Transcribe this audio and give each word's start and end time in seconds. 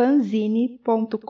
fanzine.com.br. 0.00 1.20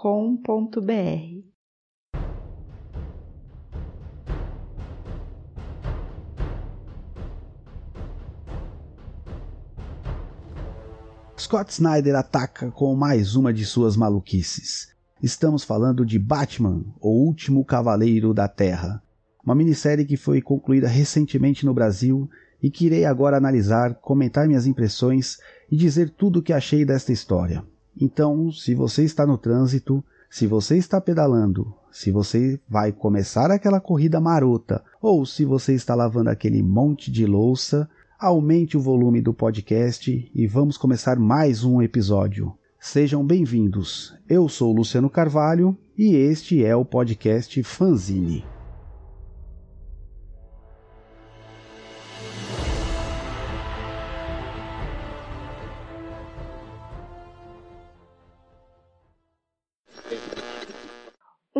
Scott 11.36 11.72
Snyder 11.72 12.14
ataca 12.14 12.70
com 12.70 12.95
mais 12.95 13.34
uma 13.34 13.52
de 13.52 13.64
suas 13.64 13.96
maluquices. 13.96 14.95
Estamos 15.21 15.64
falando 15.64 16.07
de 16.07 16.16
Batman, 16.16 16.84
o 17.00 17.09
último 17.09 17.64
cavaleiro 17.64 18.32
da 18.32 18.46
Terra, 18.46 19.02
uma 19.45 19.57
minissérie 19.57 20.07
que 20.07 20.16
foi 20.16 20.41
concluída 20.41 20.87
recentemente 20.87 21.66
no 21.66 21.75
Brasil 21.75 22.30
e 22.62 22.71
que 22.71 22.87
irei 22.87 23.05
agora 23.05 23.37
analisar, 23.37 23.96
comentar 23.96 24.46
minhas 24.46 24.68
impressões 24.68 25.39
e 25.68 25.77
dizer 25.77 26.11
tudo 26.11 26.39
o 26.39 26.43
que 26.43 26.52
achei 26.52 26.84
desta 26.84 27.11
história. 27.11 27.64
Então, 27.98 28.50
se 28.52 28.75
você 28.75 29.04
está 29.04 29.27
no 29.27 29.38
trânsito, 29.38 30.04
se 30.29 30.46
você 30.46 30.76
está 30.76 31.00
pedalando, 31.00 31.75
se 31.90 32.10
você 32.10 32.60
vai 32.68 32.92
começar 32.92 33.50
aquela 33.50 33.80
corrida 33.80 34.20
marota 34.20 34.82
ou 35.02 35.26
se 35.26 35.44
você 35.44 35.74
está 35.74 35.95
lavando 35.95 36.30
aquele 36.30 36.62
monte 36.62 37.10
de 37.10 37.26
louça, 37.26 37.88
aumente 38.18 38.76
o 38.76 38.80
volume 38.80 39.20
do 39.20 39.34
podcast 39.34 40.30
e 40.34 40.46
vamos 40.46 40.76
começar 40.76 41.18
mais 41.18 41.64
um 41.64 41.82
episódio. 41.82 42.52
Sejam 42.78 43.24
bem-vindos. 43.26 44.14
Eu 44.28 44.48
sou 44.48 44.72
Luciano 44.72 45.10
Carvalho 45.10 45.76
e 45.98 46.14
este 46.14 46.64
é 46.64 46.74
o 46.76 46.84
podcast 46.84 47.62
Fanzine. 47.62 48.45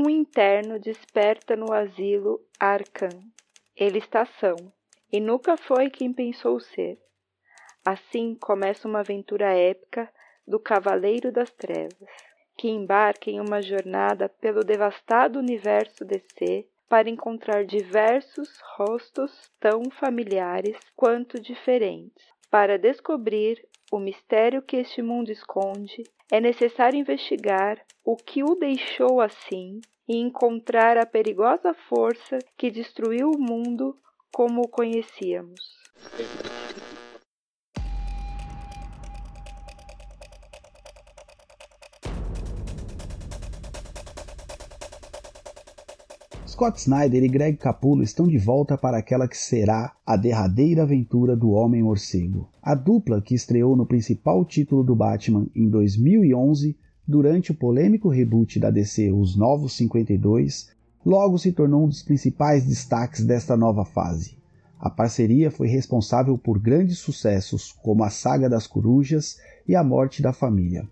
Um 0.03 0.09
interno 0.09 0.79
desperta 0.79 1.55
no 1.55 1.75
asilo 1.75 2.41
Arkham. 2.59 3.11
Ele 3.77 3.99
está 3.99 4.25
são, 4.25 4.57
e 5.13 5.21
nunca 5.21 5.59
foi 5.59 5.91
quem 5.91 6.11
pensou 6.11 6.59
ser. 6.59 6.99
Assim 7.85 8.35
começa 8.35 8.89
uma 8.89 9.01
aventura 9.01 9.53
épica 9.53 10.11
do 10.49 10.59
Cavaleiro 10.59 11.31
das 11.31 11.51
Trevas, 11.51 12.09
que 12.57 12.71
embarca 12.71 13.31
em 13.31 13.41
uma 13.41 13.61
jornada 13.61 14.27
pelo 14.27 14.65
devastado 14.65 15.39
universo 15.39 16.03
DC 16.03 16.67
para 16.89 17.11
encontrar 17.11 17.67
diversos 17.67 18.59
rostos 18.79 19.53
tão 19.61 19.83
familiares 19.91 20.79
quanto 20.97 21.39
diferentes. 21.39 22.27
Para 22.51 22.79
descobrir 22.79 23.63
o 23.93 23.99
mistério 23.99 24.63
que 24.63 24.79
este 24.79 25.03
mundo 25.03 25.31
esconde, 25.31 26.05
é 26.33 26.41
necessário 26.41 26.99
investigar 26.99 27.85
o 28.05 28.17
que 28.17 28.43
o 28.43 28.55
deixou 28.55 29.21
assim 29.21 29.81
e 30.11 30.17
encontrar 30.17 30.99
a 30.99 31.07
perigosa 31.07 31.73
força 31.89 32.41
que 32.59 32.69
destruiu 32.69 33.31
o 33.31 33.39
mundo 33.39 33.95
como 34.35 34.63
o 34.63 34.69
conhecíamos. 34.69 35.61
Scott 46.45 46.81
Snyder 46.81 47.23
e 47.23 47.29
Greg 47.29 47.57
Capullo 47.57 48.03
estão 48.03 48.27
de 48.27 48.37
volta 48.37 48.77
para 48.77 48.99
aquela 48.99 49.29
que 49.29 49.39
será 49.39 49.95
a 50.05 50.17
derradeira 50.17 50.83
aventura 50.83 51.37
do 51.37 51.51
Homem-Morcego. 51.51 52.51
A 52.61 52.75
dupla 52.75 53.23
que 53.23 53.37
estreou 53.37 53.77
no 53.77 53.87
principal 53.87 54.45
título 54.45 54.83
do 54.83 54.97
Batman 54.97 55.47
em 55.55 55.71
2011, 55.71 56.77
durante 57.11 57.51
o 57.51 57.55
polêmico 57.55 58.09
reboot 58.09 58.61
da 58.61 58.71
DC 58.71 59.11
Os 59.11 59.35
Novos 59.35 59.73
52, 59.73 60.71
logo 61.05 61.39
se 61.39 61.51
tornou 61.51 61.85
um 61.85 61.89
dos 61.89 62.05
principais 62.05 62.65
destaques 62.65 63.25
desta 63.25 63.57
nova 63.57 63.85
fase. 63.85 64.39
A 64.79 64.89
parceria 64.89 65.51
foi 65.51 65.67
responsável 65.67 66.39
por 66.39 66.61
grandes 66.61 66.99
sucessos 66.99 67.73
como 67.83 68.05
a 68.05 68.11
Saga 68.11 68.49
das 68.49 68.69
Corujas 68.69 69.39
e 69.67 69.75
a 69.75 69.83
Morte 69.83 70.23
da 70.23 70.33
Família. 70.33 70.89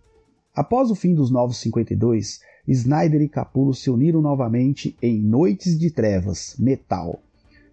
Após 0.53 0.91
o 0.91 0.97
fim 0.97 1.15
dos 1.15 1.31
Novos 1.31 1.59
52, 1.59 2.41
Snyder 2.66 3.22
e 3.22 3.28
Capullo 3.28 3.72
se 3.72 3.88
uniram 3.88 4.21
novamente 4.21 4.97
em 5.00 5.21
Noites 5.21 5.78
de 5.78 5.88
Trevas, 5.88 6.56
Metal, 6.59 7.22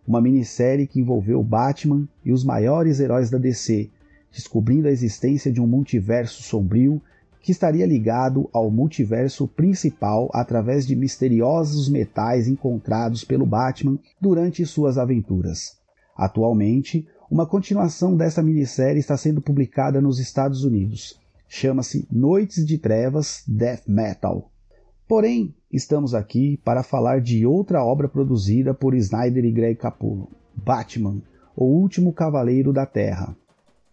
uma 0.07 0.21
minissérie 0.21 0.85
que 0.85 0.99
envolveu 0.99 1.43
Batman 1.43 2.07
e 2.23 2.31
os 2.31 2.43
maiores 2.43 2.99
heróis 2.99 3.31
da 3.31 3.39
DC, 3.39 3.89
descobrindo 4.31 4.87
a 4.87 4.91
existência 4.91 5.51
de 5.51 5.59
um 5.59 5.65
multiverso 5.65 6.43
sombrio 6.43 7.01
que 7.45 7.51
estaria 7.51 7.85
ligado 7.85 8.49
ao 8.51 8.71
multiverso 8.71 9.47
principal 9.47 10.31
através 10.33 10.87
de 10.87 10.95
misteriosos 10.95 11.87
metais 11.87 12.47
encontrados 12.47 13.23
pelo 13.23 13.45
Batman 13.45 13.99
durante 14.19 14.65
suas 14.65 14.97
aventuras. 14.97 15.77
Atualmente, 16.17 17.07
uma 17.29 17.45
continuação 17.45 18.17
dessa 18.17 18.41
minissérie 18.41 18.99
está 18.99 19.15
sendo 19.15 19.41
publicada 19.41 20.01
nos 20.01 20.17
Estados 20.17 20.63
Unidos. 20.63 21.21
Chama-se 21.47 22.07
Noites 22.11 22.65
de 22.65 22.79
Trevas 22.79 23.43
Death 23.47 23.83
Metal. 23.87 24.49
Porém, 25.07 25.53
estamos 25.71 26.15
aqui 26.15 26.57
para 26.65 26.81
falar 26.81 27.21
de 27.21 27.45
outra 27.45 27.85
obra 27.85 28.09
produzida 28.09 28.73
por 28.73 28.95
Snyder 28.95 29.45
e 29.45 29.51
Greg 29.51 29.75
Capullo, 29.75 30.31
Batman, 30.55 31.21
o 31.55 31.65
último 31.65 32.11
cavaleiro 32.11 32.73
da 32.73 32.87
Terra. 32.87 33.37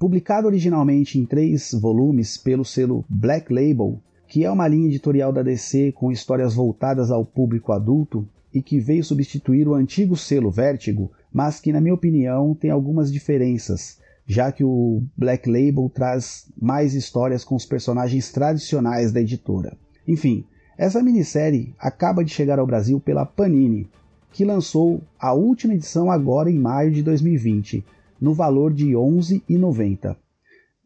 Publicado 0.03 0.49
originalmente 0.49 1.17
em 1.17 1.25
três 1.25 1.71
volumes 1.71 2.37
pelo 2.37 2.65
selo 2.65 3.05
Black 3.09 3.55
Label, 3.55 4.01
que 4.27 4.45
é 4.45 4.51
uma 4.51 4.67
linha 4.67 4.89
editorial 4.89 5.33
da 5.33 5.45
DC 5.45 5.93
com 5.93 6.11
histórias 6.11 6.55
voltadas 6.55 7.09
ao 7.13 7.25
público 7.25 7.71
adulto 7.71 8.29
e 8.53 8.61
que 8.61 8.81
veio 8.81 9.05
substituir 9.05 9.69
o 9.69 9.75
antigo 9.75 10.17
selo 10.17 10.51
Vertigo, 10.51 11.13
mas 11.33 11.61
que, 11.61 11.73
na 11.73 11.81
minha 11.81 11.95
opinião, 11.95 12.53
tem 12.53 12.69
algumas 12.69 13.13
diferenças, 13.13 14.01
já 14.27 14.51
que 14.51 14.65
o 14.65 15.05
Black 15.17 15.49
Label 15.49 15.89
traz 15.95 16.49
mais 16.61 16.95
histórias 16.95 17.45
com 17.45 17.55
os 17.55 17.65
personagens 17.65 18.33
tradicionais 18.33 19.13
da 19.13 19.21
editora. 19.21 19.77
Enfim, 20.09 20.45
essa 20.77 21.01
minissérie 21.01 21.77
acaba 21.79 22.25
de 22.25 22.35
chegar 22.35 22.59
ao 22.59 22.67
Brasil 22.67 22.99
pela 22.99 23.25
Panini, 23.25 23.89
que 24.33 24.45
lançou 24.45 25.01
a 25.17 25.33
última 25.33 25.75
edição 25.75 26.11
agora 26.11 26.51
em 26.51 26.59
maio 26.59 26.91
de 26.91 27.05
2020, 27.05 27.85
no 28.23 28.33
valor 28.33 28.73
de 28.73 28.87
R$ 28.87 28.95
11,90. 28.95 30.17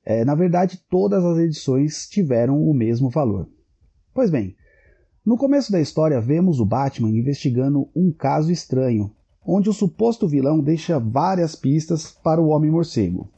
É, 0.05 0.25
na 0.25 0.35
verdade, 0.35 0.83
todas 0.89 1.25
as 1.25 1.39
edições 1.39 2.09
tiveram 2.09 2.63
o 2.63 2.73
mesmo 2.73 3.11
valor. 3.11 3.47
Pois 4.15 4.31
bem, 4.31 4.57
no 5.25 5.37
começo 5.37 5.71
da 5.71 5.81
história 5.81 6.21
vemos 6.21 6.59
o 6.59 6.65
Batman 6.65 7.11
investigando 7.11 7.89
um 7.95 8.11
caso 8.11 8.51
estranho, 8.51 9.13
onde 9.45 9.69
o 9.69 9.73
suposto 9.73 10.27
vilão 10.27 10.61
deixa 10.61 10.99
várias 10.99 11.55
pistas 11.55 12.11
para 12.11 12.41
o 12.41 12.49
Homem-Morcego. 12.49 13.31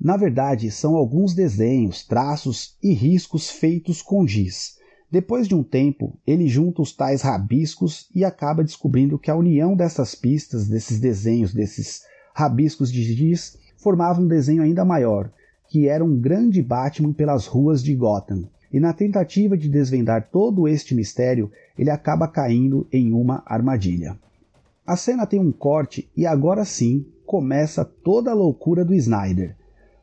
Na 0.00 0.16
verdade, 0.16 0.70
são 0.70 0.94
alguns 0.94 1.34
desenhos, 1.34 2.06
traços 2.06 2.76
e 2.82 2.92
riscos 2.92 3.50
feitos 3.50 4.02
com 4.02 4.26
giz 4.26 4.78
depois 5.10 5.48
de 5.48 5.54
um 5.54 5.62
tempo, 5.62 6.18
ele 6.26 6.46
junta 6.46 6.82
os 6.82 6.92
tais 6.92 7.22
rabiscos 7.22 8.08
e 8.14 8.24
acaba 8.24 8.62
descobrindo 8.62 9.18
que 9.18 9.30
a 9.30 9.36
união 9.36 9.74
dessas 9.74 10.14
pistas, 10.14 10.68
desses 10.68 11.00
desenhos, 11.00 11.54
desses 11.54 12.02
rabiscos 12.38 12.92
de 12.92 13.02
giz, 13.02 13.58
formava 13.76 14.20
um 14.20 14.28
desenho 14.28 14.62
ainda 14.62 14.84
maior, 14.84 15.28
que 15.68 15.88
era 15.88 16.04
um 16.04 16.16
grande 16.16 16.62
Batman 16.62 17.12
pelas 17.12 17.46
ruas 17.46 17.82
de 17.82 17.92
Gotham. 17.96 18.44
E 18.72 18.78
na 18.78 18.92
tentativa 18.92 19.56
de 19.58 19.68
desvendar 19.68 20.28
todo 20.30 20.68
este 20.68 20.94
mistério, 20.94 21.50
ele 21.76 21.90
acaba 21.90 22.28
caindo 22.28 22.86
em 22.92 23.12
uma 23.12 23.42
armadilha. 23.44 24.16
A 24.86 24.94
cena 24.94 25.26
tem 25.26 25.40
um 25.40 25.50
corte 25.50 26.08
e 26.16 26.26
agora 26.26 26.64
sim 26.64 27.04
começa 27.26 27.84
toda 27.84 28.30
a 28.30 28.34
loucura 28.34 28.84
do 28.84 28.94
Snyder. 28.94 29.56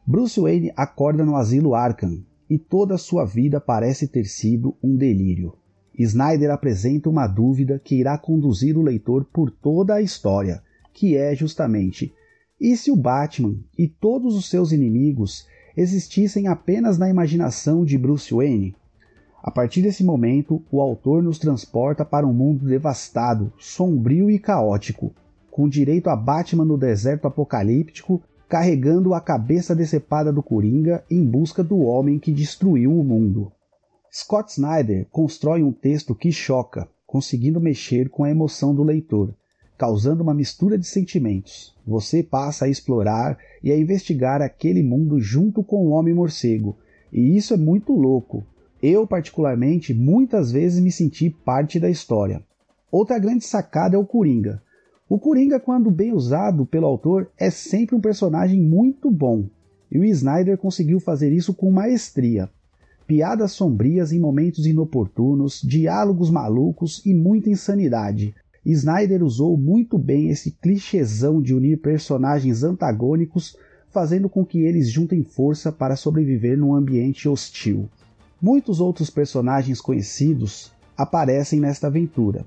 Bruce 0.06 0.38
Wayne 0.38 0.74
acorda 0.76 1.24
no 1.24 1.38
asilo 1.38 1.74
Arkham, 1.74 2.22
e 2.50 2.58
toda 2.58 2.98
sua 2.98 3.24
vida 3.24 3.62
parece 3.62 4.10
ter 4.10 4.26
sido 4.26 4.76
um 4.84 4.98
delírio. 4.98 5.54
Snyder 5.98 6.52
apresenta 6.52 7.10
uma 7.10 7.28
dúvida 7.28 7.80
que 7.82 7.96
irá 7.96 8.18
conduzir 8.18 8.78
o 8.78 8.82
leitor 8.82 9.24
por 9.24 9.50
toda 9.50 9.96
a 9.96 10.02
história, 10.02 10.62
que 10.94 11.16
é 11.16 11.34
justamente: 11.34 12.14
e 12.60 12.76
se 12.78 12.92
o 12.92 12.96
Batman 12.96 13.56
e 13.78 13.88
todos 13.88 14.36
os 14.36 14.50
seus 14.50 14.72
inimigos 14.72 15.48
existissem 15.76 16.48
apenas 16.48 16.98
na 16.98 17.10
imaginação 17.10 17.84
de 17.84 17.98
Bruce 17.98 18.34
Wayne? 18.34 18.76
A 19.44 19.52
partir 19.52 19.82
desse 19.82 20.04
momento, 20.04 20.64
o 20.72 20.82
autor 20.82 21.22
nos 21.22 21.38
transporta 21.38 22.04
para 22.04 22.26
um 22.26 22.34
mundo 22.34 22.66
devastado, 22.66 23.54
sombrio 23.60 24.32
e 24.32 24.40
caótico, 24.40 25.14
com 25.52 25.70
direito 25.70 26.10
a 26.10 26.16
Batman 26.16 26.66
no 26.66 26.78
deserto 26.78 27.28
apocalíptico 27.28 28.22
carregando 28.48 29.14
a 29.14 29.22
cabeça 29.22 29.76
decepada 29.76 30.32
do 30.32 30.42
Coringa 30.44 31.04
em 31.10 31.24
busca 31.26 31.64
do 31.64 31.80
homem 31.80 32.20
que 32.20 32.32
destruiu 32.32 32.92
o 32.98 33.04
mundo. 33.04 33.52
Scott 34.12 34.52
Snyder 34.52 35.08
constrói 35.12 35.64
um 35.64 35.72
texto 35.72 36.16
que 36.16 36.32
choca, 36.32 36.88
conseguindo 37.06 37.60
mexer 37.60 38.10
com 38.10 38.24
a 38.24 38.30
emoção 38.30 38.74
do 38.74 38.84
leitor, 38.84 39.34
causando 39.78 40.24
uma 40.24 40.34
mistura 40.34 40.78
de 40.78 40.88
sentimentos. 40.88 41.76
Você 41.86 42.24
passa 42.24 42.66
a 42.66 42.70
explorar 42.70 43.38
e 43.64 43.72
a 43.72 43.78
investigar 43.78 44.42
aquele 44.42 44.82
mundo 44.82 45.20
junto 45.20 45.64
com 45.64 45.86
o 45.86 45.90
Homem-Morcego, 45.90 46.78
e 47.12 47.38
isso 47.38 47.54
é 47.54 47.58
muito 47.58 47.94
louco. 47.94 48.46
Eu, 48.82 49.08
particularmente, 49.08 49.94
muitas 49.94 50.52
vezes 50.52 50.80
me 50.80 50.92
senti 50.92 51.30
parte 51.30 51.80
da 51.80 51.90
história. 51.90 52.44
Outra 52.92 53.18
grande 53.18 53.46
sacada 53.46 53.96
é 53.96 54.00
o 54.00 54.06
Coringa. 54.06 54.62
O 55.08 55.20
Coringa, 55.20 55.60
quando 55.60 55.92
bem 55.92 56.14
usado 56.14 56.66
pelo 56.66 56.88
autor, 56.88 57.30
é 57.38 57.50
sempre 57.50 57.96
um 57.96 58.02
personagem 58.02 58.62
muito 58.62 59.10
bom. 59.12 59.46
E 59.92 60.00
o 60.00 60.04
Snyder 60.04 60.58
conseguiu 60.58 61.00
fazer 61.00 61.32
isso 61.32 61.54
com 61.54 61.72
maestria. 61.72 62.50
Piadas 63.08 63.52
sombrias 63.52 64.12
em 64.12 64.20
momentos 64.20 64.66
inoportunos, 64.66 65.62
diálogos 65.62 66.32
malucos 66.32 67.06
e 67.06 67.14
muita 67.14 67.50
insanidade. 67.50 68.34
Snyder 68.72 69.24
usou 69.24 69.56
muito 69.56 69.98
bem 69.98 70.30
esse 70.30 70.52
clichêzão 70.52 71.40
de 71.42 71.54
unir 71.54 71.80
personagens 71.80 72.64
antagônicos, 72.64 73.56
fazendo 73.92 74.28
com 74.28 74.44
que 74.44 74.60
eles 74.60 74.90
juntem 74.90 75.24
força 75.24 75.72
para 75.72 75.96
sobreviver 75.96 76.58
num 76.58 76.74
ambiente 76.74 77.30
hostil. 77.30 77.88
Muitos 78.42 78.80
outros 78.80 79.10
personagens 79.10 79.80
conhecidos 79.80 80.72
aparecem 80.98 81.60
nesta 81.60 81.88
aventura, 81.88 82.46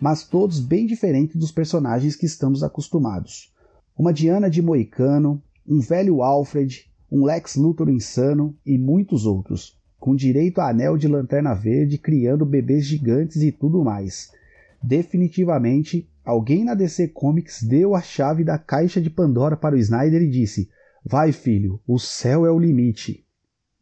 mas 0.00 0.24
todos 0.24 0.58
bem 0.58 0.86
diferentes 0.86 1.36
dos 1.36 1.52
personagens 1.52 2.16
que 2.16 2.26
estamos 2.26 2.62
acostumados. 2.62 3.52
Uma 3.96 4.12
Diana 4.12 4.50
de 4.50 4.60
Moicano, 4.60 5.40
um 5.68 5.78
velho 5.78 6.22
Alfred, 6.22 6.90
um 7.10 7.24
Lex 7.24 7.54
Luthor 7.54 7.88
insano 7.90 8.56
e 8.66 8.76
muitos 8.76 9.24
outros, 9.24 9.78
com 10.00 10.16
direito 10.16 10.60
a 10.60 10.70
anel 10.70 10.96
de 10.96 11.06
lanterna 11.06 11.54
verde, 11.54 11.96
criando 11.96 12.44
bebês 12.44 12.86
gigantes 12.86 13.42
e 13.42 13.52
tudo 13.52 13.84
mais. 13.84 14.32
Definitivamente, 14.82 16.08
alguém 16.24 16.64
na 16.64 16.74
DC 16.74 17.08
Comics 17.08 17.62
deu 17.62 17.94
a 17.94 18.00
chave 18.00 18.44
da 18.44 18.58
caixa 18.58 19.00
de 19.00 19.10
Pandora 19.10 19.56
para 19.56 19.74
o 19.74 19.78
Snyder 19.78 20.22
e 20.22 20.30
disse: 20.30 20.70
Vai, 21.04 21.32
filho, 21.32 21.80
o 21.86 21.98
céu 21.98 22.46
é 22.46 22.50
o 22.50 22.58
limite. 22.58 23.24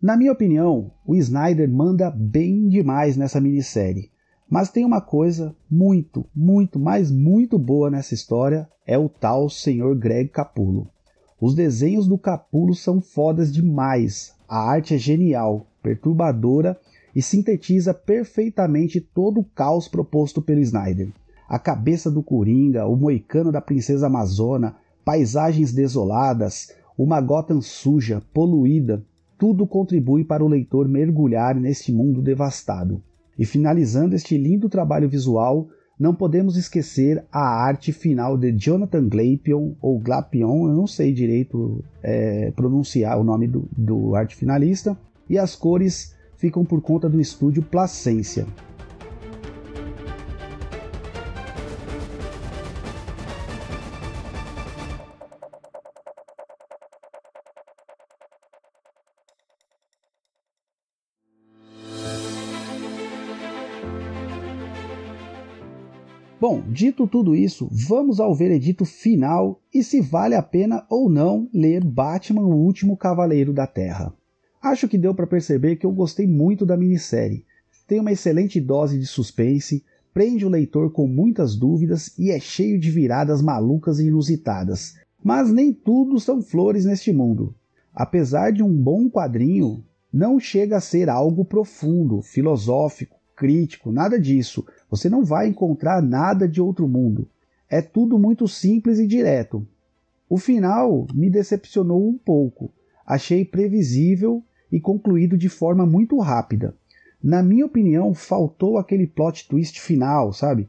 Na 0.01 0.17
minha 0.17 0.33
opinião, 0.33 0.93
o 1.07 1.15
Snyder 1.15 1.69
manda 1.69 2.11
bem 2.11 2.69
demais 2.69 3.17
nessa 3.17 3.41
minissérie. 3.41 4.11
Mas 4.49 4.71
tem 4.71 4.85
uma 4.85 5.01
coisa 5.01 5.55
muito, 5.71 6.25
muito, 6.35 6.79
mas 6.79 7.11
muito 7.11 7.59
boa 7.59 7.91
nessa 7.91 8.15
história: 8.15 8.69
é 8.87 8.97
o 8.97 9.09
tal 9.09 9.49
Sr. 9.49 9.95
Greg 9.97 10.31
Capullo. 10.31 10.89
Os 11.41 11.55
desenhos 11.55 12.09
do 12.09 12.19
Capullo 12.19 12.75
são 12.75 13.01
fodas 13.01 13.53
demais. 13.53 14.35
A 14.49 14.59
arte 14.59 14.95
é 14.95 14.99
genial, 14.99 15.67
perturbadora 15.83 16.79
e 17.19 17.23
sintetiza 17.23 17.93
perfeitamente 17.93 19.01
todo 19.01 19.41
o 19.41 19.45
caos 19.45 19.89
proposto 19.89 20.41
pelo 20.41 20.61
Snyder. 20.61 21.13
A 21.49 21.59
cabeça 21.59 22.09
do 22.09 22.23
Coringa, 22.23 22.87
o 22.87 22.95
moicano 22.95 23.51
da 23.51 23.61
princesa 23.61 24.07
Amazona, 24.07 24.77
paisagens 25.05 25.73
desoladas, 25.73 26.73
uma 26.97 27.21
Gotham 27.21 27.61
suja, 27.61 28.23
poluída, 28.33 29.05
tudo 29.37 29.67
contribui 29.67 30.23
para 30.23 30.45
o 30.45 30.49
leitor 30.49 30.87
mergulhar 30.87 31.57
neste 31.57 31.93
mundo 31.93 32.23
devastado. 32.23 33.03
E 33.37 33.45
finalizando 33.45 34.15
este 34.15 34.39
lindo 34.39 34.69
trabalho 34.69 35.09
visual, 35.09 35.67
não 35.99 36.15
podemos 36.15 36.57
esquecer 36.57 37.25
a 37.33 37.65
arte 37.65 37.93
final 37.93 38.39
de 38.39 38.53
Jonathan 38.53 39.09
Glapion, 39.09 39.73
ou 39.83 39.99
Glapion, 39.99 40.69
eu 40.69 40.77
não 40.77 40.87
sei 40.87 41.13
direito 41.13 41.85
é, 42.01 42.53
pronunciar 42.53 43.19
o 43.19 43.25
nome 43.25 43.49
do, 43.49 43.69
do 43.77 44.15
arte 44.15 44.37
finalista, 44.37 44.97
e 45.29 45.37
as 45.37 45.57
cores 45.57 46.17
ficam 46.39 46.65
por 46.65 46.81
conta 46.81 47.09
do 47.09 47.21
estúdio 47.21 47.63
Placência. 47.63 48.47
Bom, 66.41 66.63
dito 66.69 67.09
tudo 67.09 67.35
isso, 67.35 67.69
vamos 67.71 68.21
ao 68.21 68.33
veredito 68.33 68.85
final 68.85 69.61
e 69.75 69.83
se 69.83 70.01
vale 70.01 70.37
a 70.37 70.43
pena 70.43 70.87
ou 70.89 71.11
não 71.11 71.51
ler 71.53 71.85
Batman, 71.85 72.43
o 72.43 72.55
Último 72.55 72.97
Cavaleiro 72.97 73.53
da 73.53 73.67
Terra. 73.67 74.15
Acho 74.63 74.89
que 74.89 74.99
deu 74.99 75.15
para 75.15 75.27
perceber 75.27 75.77
que 75.77 75.87
eu 75.87 75.93
gostei 75.93 76.27
muito 76.27 76.67
da 76.67 76.77
minissérie. 76.77 77.45
Tem 77.87 78.01
uma 78.01 78.13
excelente 78.13 78.61
dose 78.61 78.99
de 78.99 79.07
suspense, 79.07 79.85
prende 80.13 80.45
o 80.45 80.49
leitor 80.49 80.91
com 80.91 81.07
muitas 81.07 81.55
dúvidas 81.55 82.13
e 82.19 82.31
é 82.31 82.41
cheio 82.41 82.79
de 82.79 82.91
viradas 82.91 83.41
malucas 83.41 83.99
e 83.99 84.09
inusitadas. 84.09 84.97
Mas 85.23 85.51
nem 85.53 85.73
tudo 85.73 86.19
são 86.19 86.43
flores 86.43 86.85
neste 86.85 87.13
mundo. 87.13 87.55
Apesar 87.95 88.53
de 88.53 88.63
um 88.63 88.73
bom 88.73 89.09
quadrinho, 89.09 89.85
não 90.13 90.39
chega 90.41 90.77
a 90.77 90.81
ser 90.81 91.09
algo 91.09 91.45
profundo, 91.45 92.21
filosófico, 92.23 93.19
crítico, 93.37 93.93
nada 93.93 94.19
disso. 94.19 94.67
Você 94.91 95.09
não 95.09 95.25
vai 95.25 95.49
encontrar 95.49 96.03
nada 96.03 96.49
de 96.49 96.61
outro 96.61 96.89
mundo. 96.89 97.29
É 97.71 97.81
tudo 97.81 98.19
muito 98.19 98.49
simples 98.49 98.99
e 98.99 99.07
direto. 99.07 99.67
O 100.29 100.37
final 100.37 101.07
me 101.15 101.31
decepcionou 101.31 102.09
um 102.09 102.19
pouco. 102.19 102.73
Achei 103.07 103.45
previsível 103.45 104.43
e 104.71 104.81
concluído 104.81 105.37
de 105.37 105.49
forma 105.49 105.87
muito 105.87 106.19
rápida. 106.19 106.75
Na 107.23 107.43
minha 107.43 107.67
opinião, 107.67 108.15
faltou 108.15 108.79
aquele 108.79 109.07
plot 109.07 109.49
twist 109.49 109.81
final, 109.81 110.33
sabe? 110.33 110.69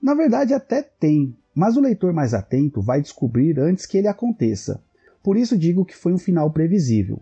Na 0.00 0.14
verdade, 0.14 0.54
até 0.54 0.82
tem, 0.82 1.36
mas 1.54 1.76
o 1.76 1.80
leitor 1.80 2.12
mais 2.12 2.32
atento 2.32 2.80
vai 2.80 3.02
descobrir 3.02 3.58
antes 3.58 3.84
que 3.84 3.98
ele 3.98 4.08
aconteça. 4.08 4.82
Por 5.22 5.36
isso 5.36 5.58
digo 5.58 5.84
que 5.84 5.96
foi 5.96 6.12
um 6.12 6.18
final 6.18 6.50
previsível. 6.50 7.20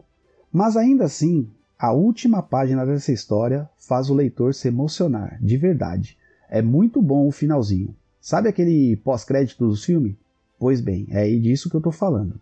Mas 0.52 0.76
ainda 0.76 1.04
assim, 1.04 1.48
a 1.78 1.92
última 1.92 2.42
página 2.42 2.86
dessa 2.86 3.12
história 3.12 3.68
faz 3.78 4.10
o 4.10 4.14
leitor 4.14 4.54
se 4.54 4.68
emocionar, 4.68 5.38
de 5.40 5.56
verdade. 5.56 6.16
É 6.48 6.62
muito 6.62 7.02
bom 7.02 7.26
o 7.26 7.32
finalzinho. 7.32 7.94
Sabe 8.20 8.48
aquele 8.48 8.96
pós-crédito 8.96 9.66
dos 9.66 9.84
filmes? 9.84 10.14
Pois 10.58 10.80
bem, 10.80 11.06
é 11.10 11.28
disso 11.28 11.68
que 11.68 11.76
eu 11.76 11.80
estou 11.80 11.92
falando. 11.92 12.40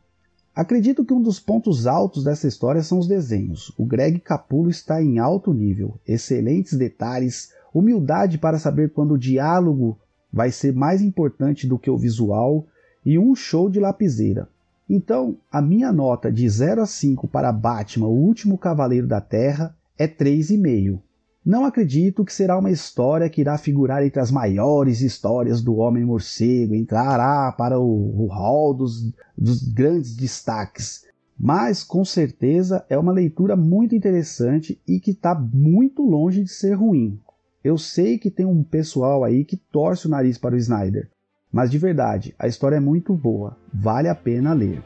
Acredito 0.56 1.04
que 1.04 1.12
um 1.12 1.20
dos 1.20 1.38
pontos 1.38 1.86
altos 1.86 2.24
dessa 2.24 2.48
história 2.48 2.82
são 2.82 2.98
os 2.98 3.06
desenhos. 3.06 3.70
O 3.76 3.84
Greg 3.84 4.18
Capullo 4.18 4.70
está 4.70 5.02
em 5.02 5.18
alto 5.18 5.52
nível, 5.52 6.00
excelentes 6.08 6.72
detalhes, 6.72 7.52
humildade 7.74 8.38
para 8.38 8.58
saber 8.58 8.90
quando 8.90 9.12
o 9.12 9.18
diálogo 9.18 9.98
vai 10.32 10.50
ser 10.50 10.72
mais 10.72 11.02
importante 11.02 11.66
do 11.66 11.78
que 11.78 11.90
o 11.90 11.98
visual 11.98 12.66
e 13.04 13.18
um 13.18 13.34
show 13.34 13.68
de 13.68 13.78
lapiseira. 13.78 14.48
Então, 14.88 15.36
a 15.52 15.60
minha 15.60 15.92
nota 15.92 16.32
de 16.32 16.48
0 16.48 16.80
a 16.80 16.86
5 16.86 17.28
para 17.28 17.52
Batman, 17.52 18.06
o 18.06 18.16
último 18.16 18.56
Cavaleiro 18.56 19.06
da 19.06 19.20
Terra, 19.20 19.76
é 19.98 20.08
3,5. 20.08 20.98
Não 21.46 21.64
acredito 21.64 22.24
que 22.24 22.32
será 22.32 22.58
uma 22.58 22.72
história 22.72 23.30
que 23.30 23.40
irá 23.40 23.56
figurar 23.56 24.04
entre 24.04 24.18
as 24.18 24.32
maiores 24.32 25.00
histórias 25.00 25.62
do 25.62 25.76
Homem-Morcego, 25.76 26.74
entrará 26.74 27.52
para 27.52 27.78
o, 27.78 28.24
o 28.24 28.26
hall 28.26 28.74
dos, 28.74 29.12
dos 29.38 29.62
grandes 29.62 30.16
destaques. 30.16 31.04
Mas 31.38 31.84
com 31.84 32.04
certeza 32.04 32.84
é 32.90 32.98
uma 32.98 33.12
leitura 33.12 33.54
muito 33.54 33.94
interessante 33.94 34.82
e 34.88 34.98
que 34.98 35.12
está 35.12 35.36
muito 35.36 36.02
longe 36.02 36.42
de 36.42 36.50
ser 36.50 36.74
ruim. 36.74 37.16
Eu 37.62 37.78
sei 37.78 38.18
que 38.18 38.28
tem 38.28 38.44
um 38.44 38.64
pessoal 38.64 39.22
aí 39.22 39.44
que 39.44 39.56
torce 39.56 40.08
o 40.08 40.10
nariz 40.10 40.36
para 40.36 40.56
o 40.56 40.58
Snyder, 40.58 41.08
mas 41.52 41.70
de 41.70 41.78
verdade, 41.78 42.34
a 42.40 42.48
história 42.48 42.76
é 42.76 42.80
muito 42.80 43.14
boa, 43.14 43.56
vale 43.72 44.08
a 44.08 44.16
pena 44.16 44.52
ler. 44.52 44.82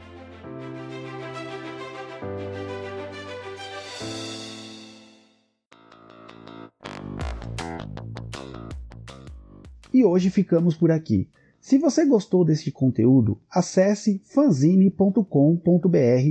Hoje 10.11 10.29
ficamos 10.29 10.75
por 10.75 10.91
aqui. 10.91 11.27
Se 11.59 11.77
você 11.77 12.05
gostou 12.05 12.43
deste 12.43 12.71
conteúdo, 12.71 13.39
acesse 13.49 14.21
fanzine.com.br 14.25 15.21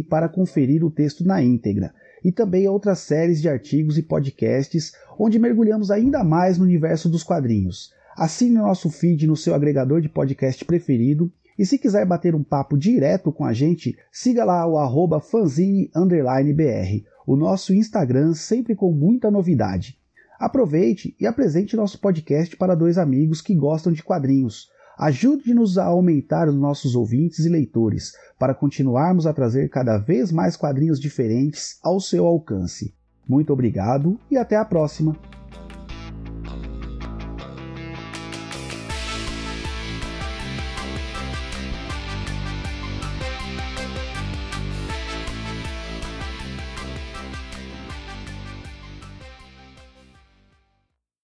para 0.09 0.29
conferir 0.29 0.85
o 0.85 0.91
texto 0.91 1.25
na 1.25 1.43
íntegra 1.43 1.95
e 2.23 2.31
também 2.31 2.69
outras 2.69 2.99
séries 2.99 3.41
de 3.41 3.49
artigos 3.49 3.97
e 3.97 4.03
podcasts 4.03 4.93
onde 5.19 5.39
mergulhamos 5.39 5.91
ainda 5.91 6.23
mais 6.23 6.59
no 6.59 6.65
universo 6.65 7.09
dos 7.09 7.23
quadrinhos. 7.23 7.93
Assine 8.17 8.57
nosso 8.57 8.91
feed 8.91 9.27
no 9.27 9.37
seu 9.37 9.55
agregador 9.55 10.01
de 10.01 10.09
podcast 10.09 10.65
preferido 10.65 11.33
e 11.59 11.65
se 11.65 11.79
quiser 11.79 12.05
bater 12.05 12.35
um 12.35 12.43
papo 12.43 12.77
direto 12.77 13.31
com 13.31 13.45
a 13.45 13.53
gente, 13.53 13.97
siga 14.11 14.45
lá 14.45 14.67
o 14.67 14.79
arroba 14.79 15.21
fanzine_br, 15.21 15.91
o 17.27 17.37
nosso 17.37 17.73
Instagram 17.73 18.35
sempre 18.35 18.75
com 18.75 18.93
muita 18.93 19.31
novidade. 19.31 20.00
Aproveite 20.41 21.15
e 21.21 21.27
apresente 21.27 21.77
nosso 21.77 22.01
podcast 22.01 22.57
para 22.57 22.75
dois 22.75 22.97
amigos 22.97 23.43
que 23.43 23.55
gostam 23.55 23.93
de 23.93 24.03
quadrinhos. 24.03 24.71
Ajude-nos 24.99 25.77
a 25.77 25.85
aumentar 25.85 26.49
os 26.49 26.55
nossos 26.55 26.95
ouvintes 26.95 27.45
e 27.45 27.51
leitores, 27.51 28.15
para 28.39 28.55
continuarmos 28.55 29.27
a 29.27 29.35
trazer 29.35 29.69
cada 29.69 29.99
vez 29.99 30.33
mais 30.33 30.57
quadrinhos 30.57 30.99
diferentes 30.99 31.79
ao 31.83 32.01
seu 32.01 32.27
alcance. 32.27 32.95
Muito 33.29 33.53
obrigado 33.53 34.19
e 34.31 34.39
até 34.39 34.57
a 34.57 34.65
próxima! 34.65 35.15